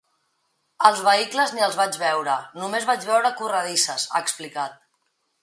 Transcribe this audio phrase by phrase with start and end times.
[0.87, 4.83] Els vehicles ni els vaig veure, només vaig veure corredisses, ha explicat.